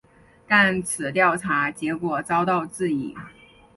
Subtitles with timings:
[0.47, 3.13] 但此调查结果遭到质疑。